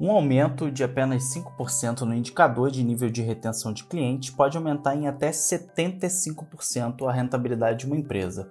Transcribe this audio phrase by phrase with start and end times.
[0.00, 4.94] Um aumento de apenas 5% no indicador de nível de retenção de clientes pode aumentar
[4.94, 8.48] em até 75% a rentabilidade de uma empresa.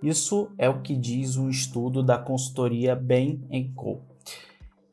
[0.00, 3.42] Isso é o que diz um estudo da consultoria Bain
[3.74, 4.02] Co.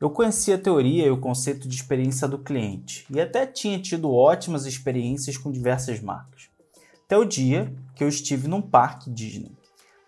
[0.00, 4.12] Eu conhecia a teoria e o conceito de experiência do cliente e até tinha tido
[4.12, 6.48] ótimas experiências com diversas marcas.
[7.04, 9.52] Até o dia que eu estive num parque Disney.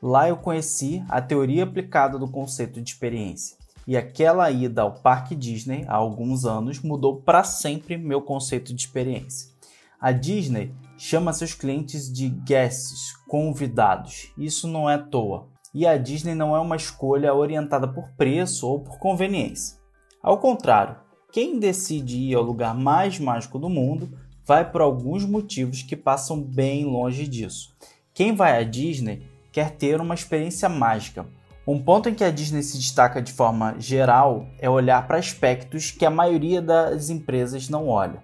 [0.03, 5.35] Lá eu conheci a teoria aplicada do conceito de experiência e aquela ida ao Parque
[5.35, 9.52] Disney há alguns anos mudou para sempre meu conceito de experiência.
[10.01, 14.33] A Disney chama seus clientes de guests, convidados.
[14.37, 15.48] Isso não é à toa.
[15.73, 19.79] E a Disney não é uma escolha orientada por preço ou por conveniência.
[20.23, 20.96] Ao contrário,
[21.32, 26.41] quem decide ir ao lugar mais mágico do mundo vai por alguns motivos que passam
[26.41, 27.74] bem longe disso.
[28.12, 31.27] Quem vai à Disney quer ter uma experiência mágica,
[31.66, 35.90] um ponto em que a Disney se destaca de forma geral é olhar para aspectos
[35.90, 38.23] que a maioria das empresas não olha.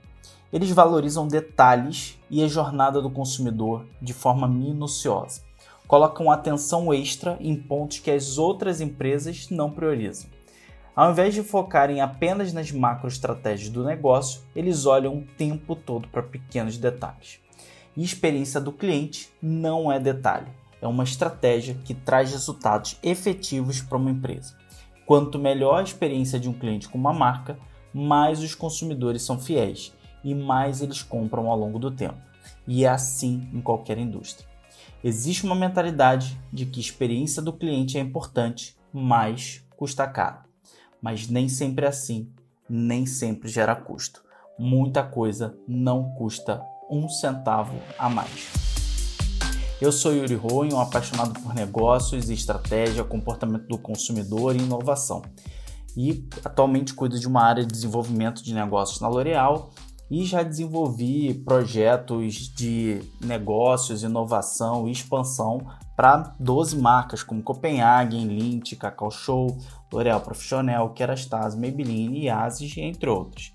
[0.52, 5.40] Eles valorizam detalhes e a jornada do consumidor de forma minuciosa.
[5.86, 10.28] Colocam atenção extra em pontos que as outras empresas não priorizam.
[10.94, 16.22] Ao invés de focarem apenas nas macroestratégias do negócio, eles olham o tempo todo para
[16.22, 17.40] pequenos detalhes.
[17.96, 20.48] E experiência do cliente não é detalhe,
[20.80, 24.56] é uma estratégia que traz resultados efetivos para uma empresa.
[25.06, 27.58] Quanto melhor a experiência de um cliente com uma marca,
[27.92, 32.18] mais os consumidores são fiéis e mais eles compram ao longo do tempo.
[32.66, 34.48] E é assim em qualquer indústria.
[35.02, 40.40] Existe uma mentalidade de que a experiência do cliente é importante, mas custa caro.
[41.00, 42.30] Mas nem sempre é assim,
[42.68, 44.22] nem sempre gera custo.
[44.58, 48.69] Muita coisa não custa um centavo a mais.
[49.80, 55.22] Eu sou Yuri Roy, um apaixonado por negócios, estratégia, comportamento do consumidor e inovação.
[55.96, 59.70] E atualmente cuido de uma área de desenvolvimento de negócios na L'Oréal
[60.10, 65.66] e já desenvolvi projetos de negócios, inovação e expansão
[65.96, 69.56] para 12 marcas como Copenhagen, Lindt, Cacau Show,
[69.90, 73.54] L'Oréal Profissional, Kerastase, Maybelline e Asis, entre outros.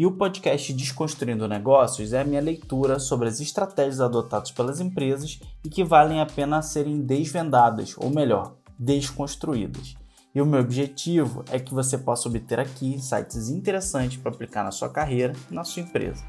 [0.00, 5.38] E o podcast Desconstruindo Negócios é a minha leitura sobre as estratégias adotadas pelas empresas
[5.62, 9.94] e que valem a pena serem desvendadas, ou melhor, desconstruídas.
[10.34, 14.70] E o meu objetivo é que você possa obter aqui insights interessantes para aplicar na
[14.70, 16.24] sua carreira e na sua empresa.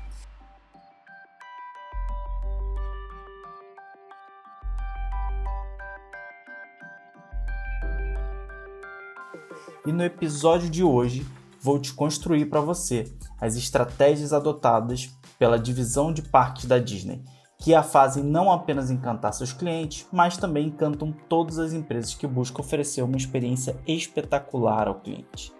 [9.85, 11.25] E no episódio de hoje
[11.61, 17.23] vou te construir para você as estratégias adotadas pela divisão de parques da Disney,
[17.59, 22.25] que a fazem não apenas encantar seus clientes, mas também encantam todas as empresas que
[22.25, 25.53] buscam oferecer uma experiência espetacular ao cliente.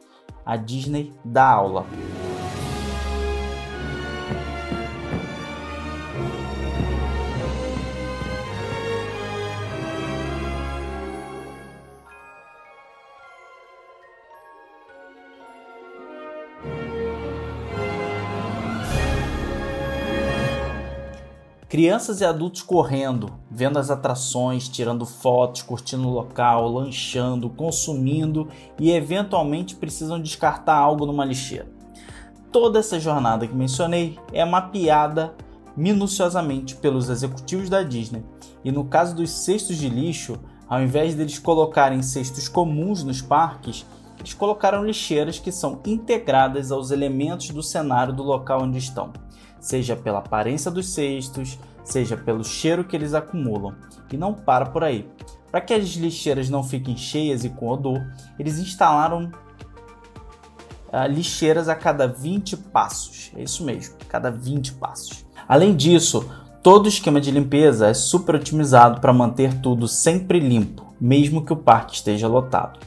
[0.44, 1.86] A Disney dá aula.
[21.72, 28.92] Crianças e adultos correndo, vendo as atrações, tirando fotos, curtindo o local, lanchando, consumindo e
[28.92, 31.70] eventualmente precisam descartar algo numa lixeira.
[32.52, 35.34] Toda essa jornada que mencionei é mapeada
[35.74, 38.22] minuciosamente pelos executivos da Disney.
[38.66, 43.86] E no caso dos cestos de lixo, ao invés deles colocarem cestos comuns nos parques,
[44.20, 49.14] eles colocaram lixeiras que são integradas aos elementos do cenário do local onde estão
[49.62, 53.76] seja pela aparência dos cestos, seja pelo cheiro que eles acumulam.
[54.12, 55.08] E não para por aí.
[55.50, 58.02] Para que as lixeiras não fiquem cheias e com odor,
[58.40, 59.32] eles instalaram
[60.88, 63.32] uh, lixeiras a cada 20 passos.
[63.36, 65.26] É isso mesmo, cada 20 passos.
[65.48, 66.30] Além disso,
[66.64, 71.54] todo o esquema de limpeza é super otimizado para manter tudo sempre limpo, mesmo que
[71.54, 72.80] o parque esteja lotado.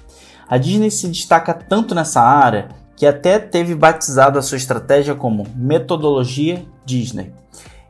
[0.49, 5.47] A Disney se destaca tanto nessa área que até teve batizado a sua estratégia como
[5.55, 7.33] Metodologia Disney.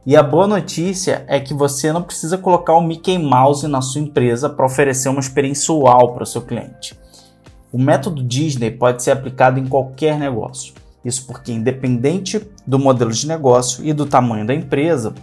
[0.06, 4.02] E a boa notícia é que você não precisa colocar o Mickey Mouse na sua
[4.02, 6.94] empresa para oferecer uma experiência uau para o seu cliente.
[7.72, 10.74] O método Disney pode ser aplicado em qualquer negócio.
[11.04, 15.14] Isso porque, independente do modelo de negócio e do tamanho da empresa,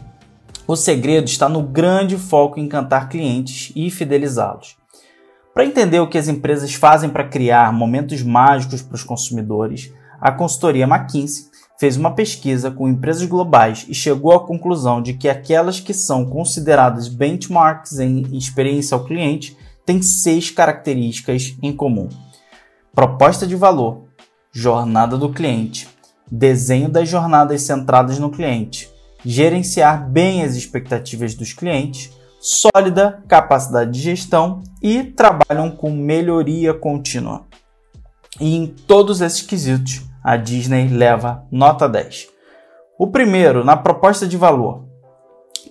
[0.67, 4.80] o segredo está no grande foco em encantar clientes e fidelizá-los.
[5.53, 10.31] Para entender o que as empresas fazem para criar momentos mágicos para os consumidores, a
[10.31, 15.79] consultoria McKinsey fez uma pesquisa com empresas globais e chegou à conclusão de que aquelas
[15.79, 22.07] que são consideradas benchmarks em experiência ao cliente têm seis características em comum:
[22.93, 24.03] proposta de valor,
[24.53, 25.89] jornada do cliente,
[26.31, 28.89] desenho das jornadas centradas no cliente,
[29.25, 37.45] gerenciar bem as expectativas dos clientes, sólida capacidade de gestão e trabalham com melhoria contínua.
[38.39, 42.29] E em todos esses quesitos, a Disney leva nota 10.
[42.97, 44.85] O primeiro, na proposta de valor.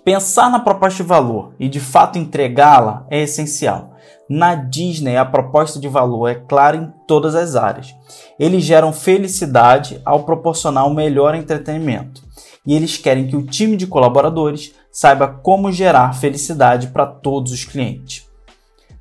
[0.05, 3.97] Pensar na proposta de valor e de fato entregá-la é essencial.
[4.29, 7.93] Na Disney, a proposta de valor é clara em todas as áreas.
[8.39, 12.23] Eles geram felicidade ao proporcionar o um melhor entretenimento.
[12.65, 17.65] E eles querem que o time de colaboradores saiba como gerar felicidade para todos os
[17.65, 18.29] clientes.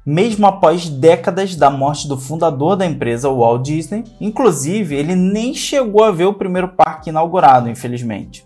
[0.05, 6.03] Mesmo após décadas da morte do fundador da empresa, Walt Disney, inclusive ele nem chegou
[6.03, 8.43] a ver o primeiro parque inaugurado, infelizmente.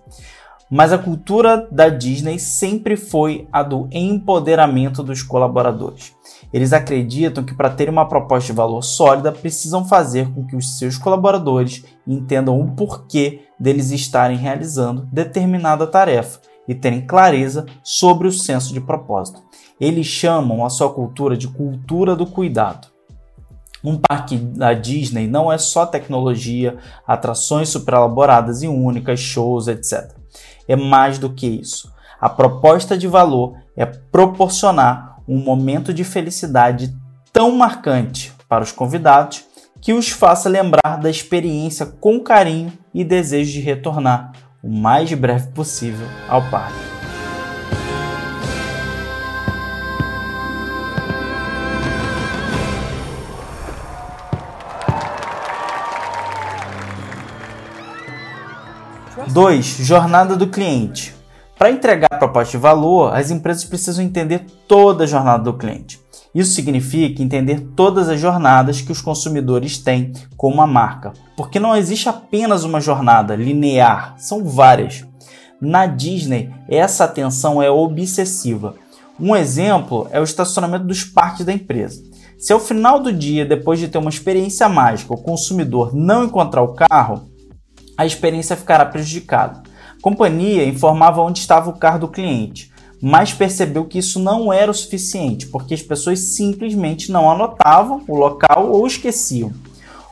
[0.69, 6.11] Mas a cultura da Disney sempre foi a do empoderamento dos colaboradores.
[6.51, 10.79] Eles acreditam que para ter uma proposta de valor sólida, precisam fazer com que os
[10.79, 18.31] seus colaboradores entendam o porquê deles estarem realizando determinada tarefa e terem clareza sobre o
[18.31, 19.41] senso de propósito.
[19.79, 22.87] Eles chamam a sua cultura de cultura do cuidado.
[23.83, 30.15] Um parque da Disney não é só tecnologia, atrações super elaboradas e únicas, shows, etc.
[30.67, 31.91] É mais do que isso.
[32.19, 36.95] A proposta de valor é proporcionar um momento de felicidade
[37.33, 39.43] tão marcante para os convidados
[39.81, 44.31] que os faça lembrar da experiência com carinho e desejo de retornar
[44.63, 46.73] o mais breve possível ao parque.
[59.27, 61.13] Dois, jornada do cliente.
[61.57, 66.02] Para entregar a proposta de valor, as empresas precisam entender toda a jornada do cliente.
[66.33, 71.75] Isso significa entender todas as jornadas que os consumidores têm com uma marca, porque não
[71.75, 75.05] existe apenas uma jornada linear, são várias.
[75.61, 78.75] Na Disney, essa atenção é obsessiva.
[79.19, 82.01] Um exemplo é o estacionamento dos parques da empresa.
[82.37, 86.63] Se ao final do dia, depois de ter uma experiência mágica, o consumidor não encontrar
[86.63, 87.29] o carro,
[87.95, 89.61] a experiência ficará prejudicada
[90.03, 92.72] companhia informava onde estava o carro do cliente,
[93.05, 98.15] mas percebeu que isso não era o suficiente, porque as pessoas simplesmente não anotavam o
[98.15, 99.51] local ou esqueciam.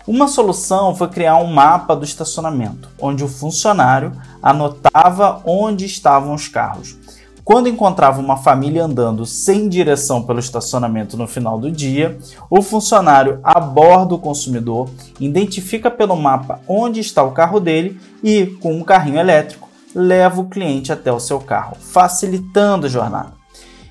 [0.05, 4.11] Uma solução foi criar um mapa do estacionamento, onde o funcionário
[4.43, 6.97] anotava onde estavam os carros.
[7.45, 13.39] Quando encontrava uma família andando sem direção pelo estacionamento no final do dia, o funcionário
[13.41, 19.17] aborda o consumidor, identifica pelo mapa onde está o carro dele e, com um carrinho
[19.17, 23.33] elétrico, leva o cliente até o seu carro, facilitando a jornada.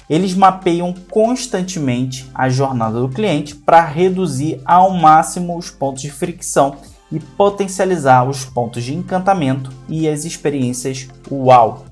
[0.08, 6.76] Eles mapeiam constantemente a jornada do cliente para reduzir ao máximo os pontos de fricção
[7.12, 11.84] e potencializar os pontos de encantamento e as experiências uau.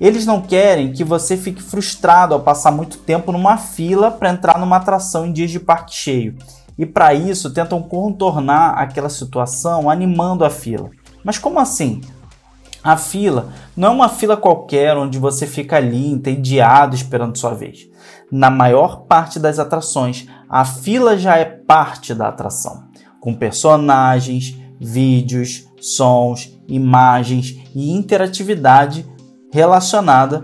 [0.00, 4.58] Eles não querem que você fique frustrado ao passar muito tempo numa fila para entrar
[4.58, 6.36] numa atração em dias de parque cheio.
[6.76, 10.90] E para isso tentam contornar aquela situação animando a fila.
[11.22, 12.00] Mas como assim?
[12.84, 17.88] A fila não é uma fila qualquer onde você fica ali entediado esperando sua vez.
[18.30, 22.84] Na maior parte das atrações, a fila já é parte da atração,
[23.20, 29.06] com personagens, vídeos, sons, imagens e interatividade
[29.52, 30.42] relacionada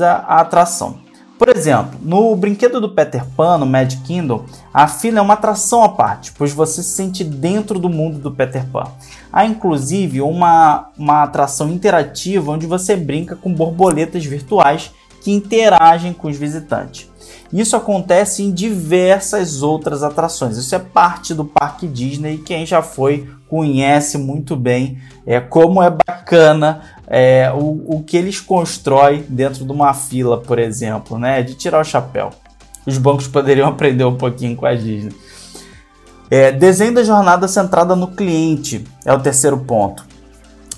[0.00, 1.05] à atração.
[1.38, 5.82] Por exemplo, no brinquedo do Peter Pan, no Magic Kingdom, a fila é uma atração
[5.82, 8.84] à parte, pois você se sente dentro do mundo do Peter Pan.
[9.30, 14.90] Há inclusive uma, uma atração interativa onde você brinca com borboletas virtuais
[15.20, 17.10] que interagem com os visitantes.
[17.52, 20.56] Isso acontece em diversas outras atrações.
[20.56, 22.38] Isso é parte do Parque Disney.
[22.38, 28.40] Quem já foi conhece muito bem é, como é bacana é, o, o que eles
[28.40, 31.42] constroem dentro de uma fila, por exemplo, né?
[31.42, 32.30] De tirar o chapéu.
[32.86, 35.14] Os bancos poderiam aprender um pouquinho com a Disney.
[36.28, 40.04] É, desenho da jornada centrada no cliente é o terceiro ponto.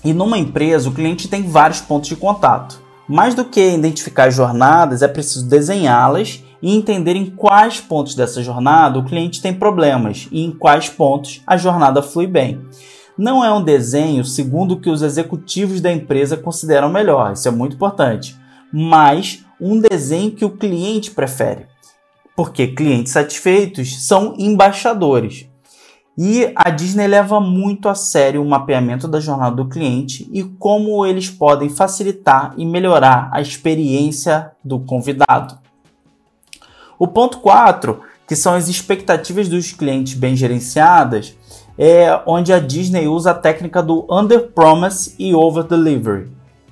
[0.05, 2.81] E numa empresa, o cliente tem vários pontos de contato.
[3.09, 8.43] Mais do que identificar as jornadas, é preciso desenhá-las e entender em quais pontos dessa
[8.43, 12.61] jornada o cliente tem problemas e em quais pontos a jornada flui bem
[13.19, 17.51] não é um desenho segundo o que os executivos da empresa consideram melhor, isso é
[17.51, 18.37] muito importante,
[18.73, 21.67] mas um desenho que o cliente prefere.
[22.37, 25.49] Porque clientes satisfeitos são embaixadores.
[26.17, 31.07] E a Disney leva muito a sério o mapeamento da jornada do cliente e como
[31.07, 35.59] eles podem facilitar e melhorar a experiência do convidado.
[36.99, 41.37] O ponto 4, que são as expectativas dos clientes bem gerenciadas,
[41.79, 46.29] é onde a Disney usa a técnica do under promise e over delivery,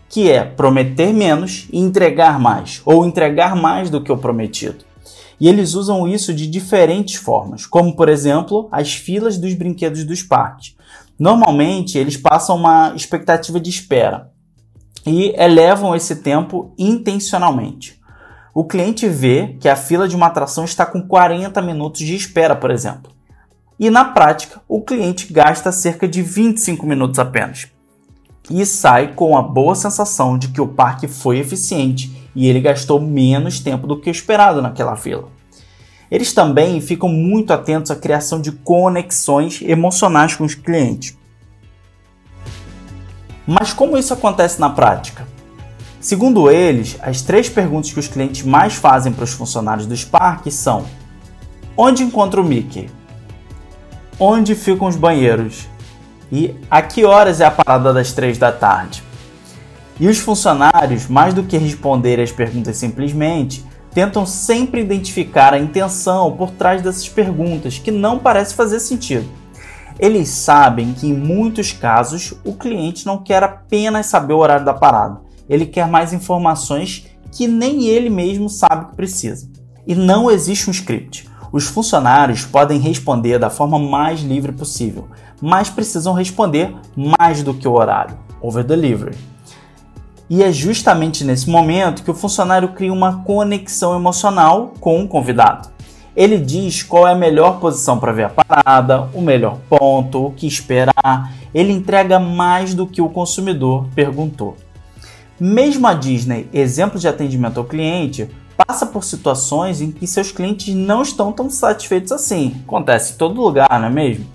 [0.09, 4.85] que é prometer menos e entregar mais, ou entregar mais do que o prometido.
[5.39, 10.23] E eles usam isso de diferentes formas, como por exemplo as filas dos brinquedos dos
[10.23, 10.75] parques.
[11.17, 14.33] Normalmente eles passam uma expectativa de espera
[15.07, 18.01] e elevam esse tempo intencionalmente.
[18.53, 22.57] O cliente vê que a fila de uma atração está com 40 minutos de espera,
[22.57, 23.16] por exemplo.
[23.79, 27.69] E na prática, o cliente gasta cerca de 25 minutos apenas.
[28.51, 33.01] E sai com a boa sensação de que o parque foi eficiente e ele gastou
[33.01, 35.29] menos tempo do que esperado naquela fila.
[36.11, 41.17] Eles também ficam muito atentos à criação de conexões emocionais com os clientes.
[43.47, 45.27] Mas como isso acontece na prática?
[46.01, 50.55] Segundo eles, as três perguntas que os clientes mais fazem para os funcionários dos parques
[50.55, 50.87] são:
[51.77, 52.89] Onde encontro o Mickey?
[54.19, 55.69] Onde ficam os banheiros?
[56.33, 59.03] E a que horas é a parada das três da tarde?
[60.01, 66.33] E os funcionários, mais do que responder as perguntas simplesmente, tentam sempre identificar a intenção
[66.33, 69.29] por trás dessas perguntas, que não parece fazer sentido.
[69.99, 74.73] Eles sabem que em muitos casos o cliente não quer apenas saber o horário da
[74.73, 79.47] parada, ele quer mais informações que nem ele mesmo sabe que precisa.
[79.87, 81.26] E não existe um script.
[81.53, 85.09] Os funcionários podem responder da forma mais livre possível,
[85.41, 89.17] mas precisam responder mais do que o horário over delivery.
[90.29, 95.69] E é justamente nesse momento que o funcionário cria uma conexão emocional com o convidado.
[96.17, 100.33] Ele diz qual é a melhor posição para ver a parada, o melhor ponto, o
[100.33, 101.33] que esperar.
[101.55, 104.57] Ele entrega mais do que o consumidor perguntou.
[105.39, 110.75] Mesmo a Disney, exemplo de atendimento ao cliente, passa por situações em que seus clientes
[110.75, 112.61] não estão tão satisfeitos assim.
[112.65, 114.27] Acontece em todo lugar, não é mesmo?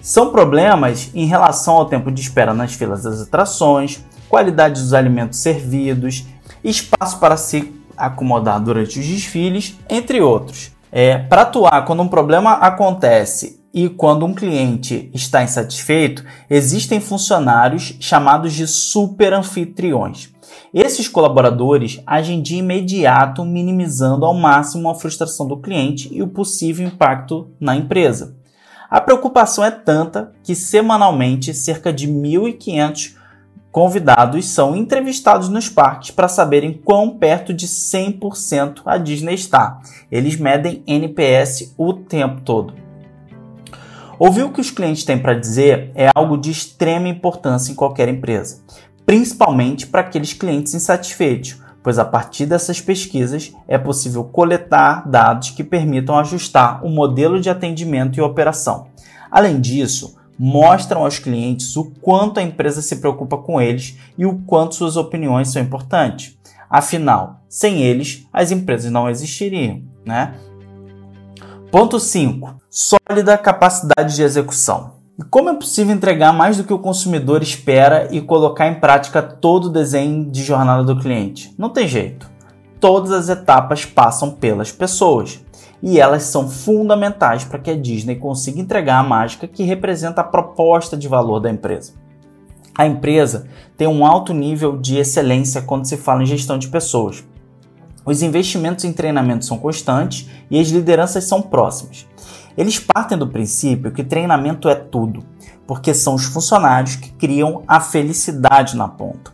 [0.00, 5.38] São problemas em relação ao tempo de espera nas filas das atrações, qualidade dos alimentos
[5.40, 6.24] servidos,
[6.64, 10.72] espaço para se acomodar durante os desfiles, entre outros.
[10.90, 17.94] É, para atuar quando um problema acontece e quando um cliente está insatisfeito, existem funcionários
[18.00, 20.30] chamados de super anfitriões.
[20.72, 26.86] Esses colaboradores agem de imediato, minimizando ao máximo a frustração do cliente e o possível
[26.86, 28.36] impacto na empresa.
[28.88, 33.20] A preocupação é tanta que semanalmente cerca de 1.500
[33.72, 39.78] Convidados são entrevistados nos parques para saberem quão perto de 100% a Disney está.
[40.10, 42.74] Eles medem NPS o tempo todo.
[44.18, 48.08] Ouvir o que os clientes têm para dizer é algo de extrema importância em qualquer
[48.08, 48.60] empresa,
[49.04, 55.64] principalmente para aqueles clientes insatisfeitos, pois a partir dessas pesquisas é possível coletar dados que
[55.64, 58.88] permitam ajustar o modelo de atendimento e operação.
[59.30, 64.38] Além disso, mostram aos clientes o quanto a empresa se preocupa com eles e o
[64.46, 66.38] quanto suas opiniões são importantes.
[66.68, 70.34] Afinal, sem eles, as empresas não existiriam, né?
[71.70, 72.56] Ponto 5.
[72.68, 74.99] Sólida capacidade de execução.
[75.20, 79.20] E como é possível entregar mais do que o consumidor espera e colocar em prática
[79.20, 81.54] todo o desenho de jornada do cliente?
[81.58, 82.26] Não tem jeito.
[82.80, 85.44] Todas as etapas passam pelas pessoas
[85.82, 90.24] e elas são fundamentais para que a Disney consiga entregar a mágica que representa a
[90.24, 91.92] proposta de valor da empresa.
[92.74, 93.46] A empresa
[93.76, 97.22] tem um alto nível de excelência quando se fala em gestão de pessoas.
[98.06, 102.08] Os investimentos em treinamento são constantes e as lideranças são próximas.
[102.56, 105.22] Eles partem do princípio que treinamento é tudo,
[105.66, 109.32] porque são os funcionários que criam a felicidade na ponta.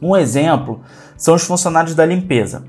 [0.00, 0.80] Um exemplo
[1.16, 2.64] são os funcionários da limpeza.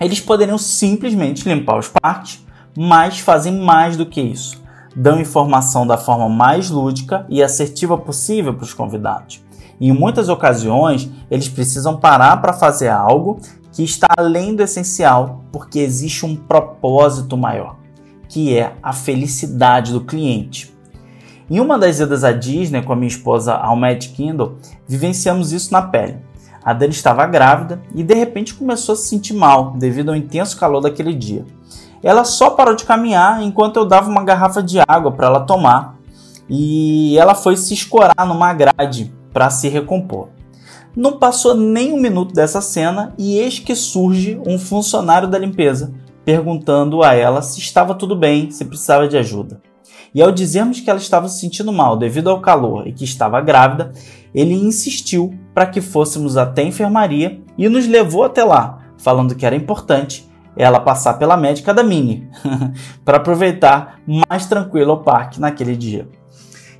[0.00, 2.44] Eles poderiam simplesmente limpar os parques,
[2.76, 4.60] mas fazem mais do que isso.
[4.96, 9.42] Dão informação da forma mais lúdica e assertiva possível para os convidados.
[9.80, 13.40] Em muitas ocasiões, eles precisam parar para fazer algo
[13.72, 17.76] que está além do essencial, porque existe um propósito maior,
[18.30, 20.72] que é a felicidade do cliente.
[21.50, 23.76] Em uma das idas à Disney com a minha esposa ao
[24.14, 24.54] Kingdom,
[24.86, 26.18] vivenciamos isso na pele.
[26.62, 30.56] A Dani estava grávida e de repente começou a se sentir mal devido ao intenso
[30.56, 31.44] calor daquele dia.
[32.02, 35.98] Ela só parou de caminhar enquanto eu dava uma garrafa de água para ela tomar
[36.48, 40.28] e ela foi se escorar numa grade para se recompor.
[40.94, 45.92] Não passou nem um minuto dessa cena e eis que surge um funcionário da limpeza
[46.30, 49.60] perguntando a ela se estava tudo bem, se precisava de ajuda.
[50.14, 53.40] E ao dizermos que ela estava se sentindo mal devido ao calor e que estava
[53.40, 53.92] grávida,
[54.32, 59.44] ele insistiu para que fôssemos até a enfermaria e nos levou até lá, falando que
[59.44, 62.28] era importante ela passar pela médica da Mini
[63.04, 66.08] para aproveitar mais tranquilo o parque naquele dia.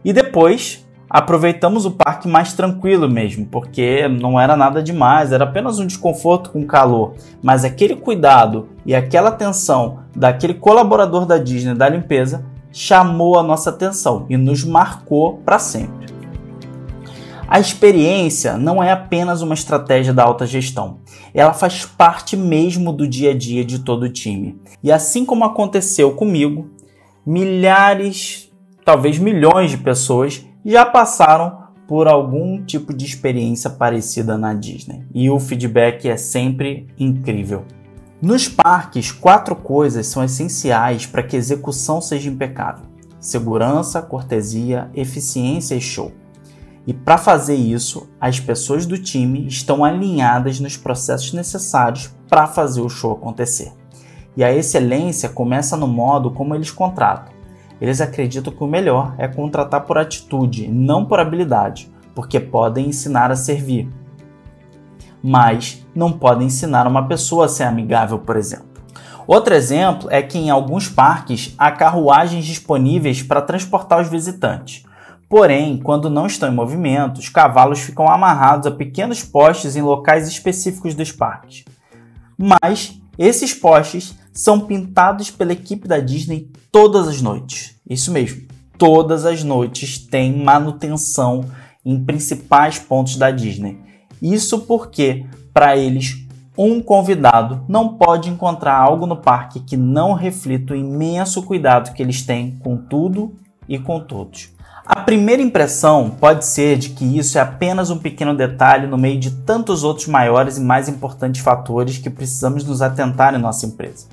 [0.05, 5.81] E depois aproveitamos o parque mais tranquilo mesmo, porque não era nada demais, era apenas
[5.81, 7.15] um desconforto com calor.
[7.43, 13.71] Mas aquele cuidado e aquela atenção daquele colaborador da Disney da limpeza chamou a nossa
[13.71, 16.09] atenção e nos marcou para sempre.
[17.49, 20.99] A experiência não é apenas uma estratégia da alta gestão,
[21.35, 24.61] ela faz parte mesmo do dia a dia de todo o time.
[24.81, 26.71] E assim como aconteceu comigo,
[27.27, 28.49] milhares,
[28.85, 35.05] talvez milhões de pessoas já passaram por algum tipo de experiência parecida na Disney.
[35.13, 37.65] E o feedback é sempre incrível.
[38.23, 42.85] Nos parques, quatro coisas são essenciais para que a execução seja impecável:
[43.19, 46.13] segurança, cortesia, eficiência e show.
[46.87, 52.81] E para fazer isso, as pessoas do time estão alinhadas nos processos necessários para fazer
[52.81, 53.73] o show acontecer.
[54.37, 57.40] E a excelência começa no modo como eles contratam.
[57.81, 63.31] Eles acreditam que o melhor é contratar por atitude, não por habilidade, porque podem ensinar
[63.31, 63.89] a servir
[65.23, 68.69] mas não podem ensinar uma pessoa a ser amigável, por exemplo.
[69.27, 74.85] Outro exemplo é que em alguns parques há carruagens disponíveis para transportar os visitantes.
[75.29, 80.27] Porém, quando não estão em movimento, os cavalos ficam amarrados a pequenos postes em locais
[80.27, 81.65] específicos dos parques.
[82.37, 87.75] Mas esses postes são pintados pela equipe da Disney todas as noites.
[87.87, 88.49] Isso mesmo,
[88.79, 91.45] todas as noites tem manutenção
[91.85, 93.79] em principais pontos da Disney.
[94.23, 100.73] Isso porque, para eles, um convidado não pode encontrar algo no parque que não reflita
[100.73, 103.35] o imenso cuidado que eles têm com tudo
[103.69, 104.49] e com todos.
[104.93, 109.21] A primeira impressão pode ser de que isso é apenas um pequeno detalhe no meio
[109.21, 114.07] de tantos outros maiores e mais importantes fatores que precisamos nos atentar em nossa empresa.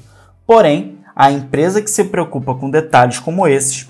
[0.45, 3.89] Porém, a empresa que se preocupa com detalhes como esses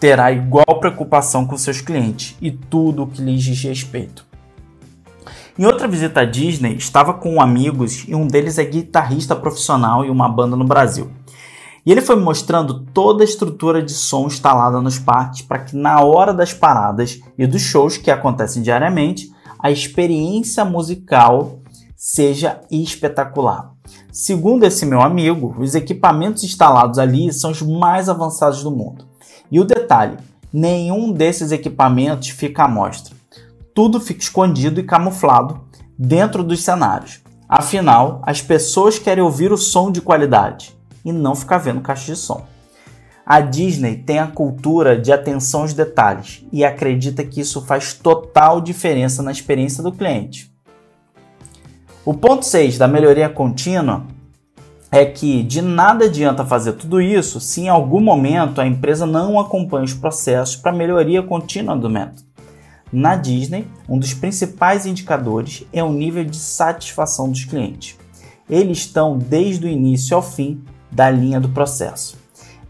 [0.00, 4.26] terá igual preocupação com seus clientes e tudo o que lhes diz respeito.
[5.56, 10.10] Em outra visita à Disney, estava com amigos e um deles é guitarrista profissional em
[10.10, 11.08] uma banda no Brasil.
[11.84, 15.76] E ele foi me mostrando toda a estrutura de som instalada nos parques para que
[15.76, 21.60] na hora das paradas e dos shows que acontecem diariamente, a experiência musical
[21.96, 23.72] seja espetacular.
[24.12, 29.06] Segundo esse meu amigo, os equipamentos instalados ali são os mais avançados do mundo.
[29.50, 30.16] E o detalhe,
[30.52, 33.20] nenhum desses equipamentos fica à mostra
[33.74, 35.60] tudo fica escondido e camuflado
[35.98, 37.20] dentro dos cenários.
[37.48, 42.18] Afinal, as pessoas querem ouvir o som de qualidade e não ficar vendo caixa de
[42.18, 42.46] som.
[43.24, 48.60] A Disney tem a cultura de atenção aos detalhes e acredita que isso faz total
[48.60, 50.50] diferença na experiência do cliente.
[52.04, 54.04] O ponto 6 da melhoria contínua
[54.90, 59.38] é que de nada adianta fazer tudo isso se em algum momento a empresa não
[59.38, 62.22] acompanha os processos para melhoria contínua do método.
[62.92, 67.96] Na Disney, um dos principais indicadores é o nível de satisfação dos clientes.
[68.48, 72.18] Eles estão desde o início ao fim da linha do processo.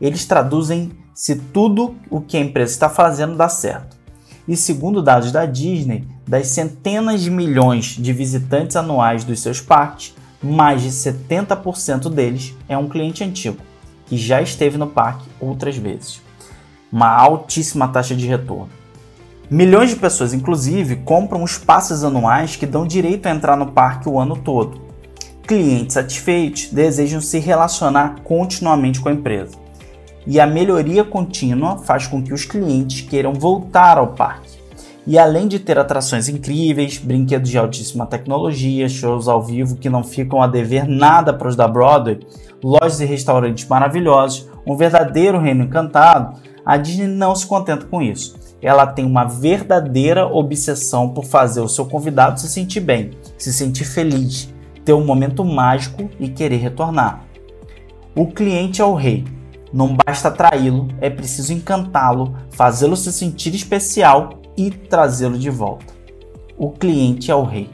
[0.00, 3.96] Eles traduzem se tudo o que a empresa está fazendo dá certo.
[4.48, 10.14] E segundo dados da Disney, das centenas de milhões de visitantes anuais dos seus parques,
[10.42, 13.58] mais de 70% deles é um cliente antigo,
[14.06, 16.20] que já esteve no parque outras vezes.
[16.90, 18.70] Uma altíssima taxa de retorno.
[19.50, 24.08] Milhões de pessoas, inclusive, compram os passes anuais que dão direito a entrar no parque
[24.08, 24.89] o ano todo.
[25.50, 29.56] Clientes satisfeitos desejam se relacionar continuamente com a empresa.
[30.24, 34.60] E a melhoria contínua faz com que os clientes queiram voltar ao parque.
[35.04, 40.04] E além de ter atrações incríveis, brinquedos de altíssima tecnologia, shows ao vivo que não
[40.04, 42.20] ficam a dever nada para os da Broadway,
[42.62, 48.38] lojas e restaurantes maravilhosos, um verdadeiro reino encantado, a Disney não se contenta com isso
[48.62, 53.86] ela tem uma verdadeira obsessão por fazer o seu convidado se sentir bem, se sentir
[53.86, 54.52] feliz,
[54.84, 57.24] ter um momento mágico e querer retornar.
[58.16, 59.24] O cliente é o rei.
[59.72, 65.94] Não basta atraí-lo, é preciso encantá-lo, fazê-lo se sentir especial e trazê-lo de volta.
[66.58, 67.70] O cliente é o rei.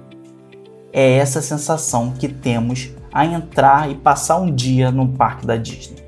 [0.92, 6.04] É essa sensação que temos a entrar e passar um dia no parque da Disney.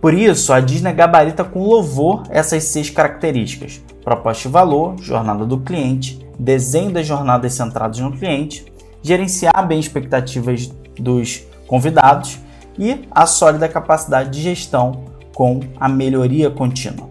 [0.00, 5.60] Por isso, a Disney gabarita com louvor essas seis características: proposta de valor, jornada do
[5.60, 8.71] cliente, desenho das jornadas centradas no cliente,
[9.02, 12.38] gerenciar bem expectativas dos convidados
[12.78, 17.08] e a sólida capacidade de gestão com a melhoria contínua.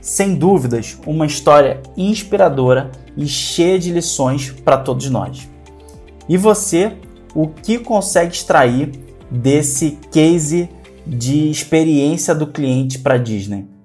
[0.00, 5.48] Sem dúvidas, uma história inspiradora e cheia de lições para todos nós.
[6.28, 6.92] E você,
[7.34, 8.92] o que consegue extrair
[9.30, 10.68] desse case
[11.06, 13.75] de experiência do cliente para Disney.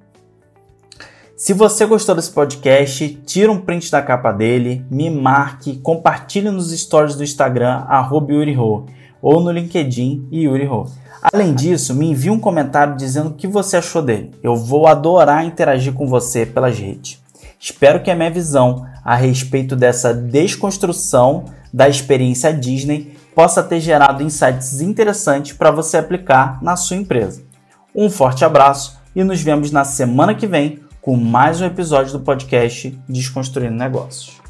[1.41, 6.69] Se você gostou desse podcast, tira um print da capa dele, me marque, compartilhe nos
[6.69, 7.83] stories do Instagram,
[8.29, 8.85] @yuriho
[9.19, 10.85] ou no LinkedIn Yuriho.
[11.33, 14.29] Além disso, me envie um comentário dizendo o que você achou dele.
[14.43, 17.19] Eu vou adorar interagir com você pelas redes.
[17.59, 24.21] Espero que a minha visão a respeito dessa desconstrução da experiência Disney possa ter gerado
[24.21, 27.41] insights interessantes para você aplicar na sua empresa.
[27.95, 32.19] Um forte abraço e nos vemos na semana que vem com mais um episódio do
[32.19, 34.40] podcast Desconstruindo Negócios.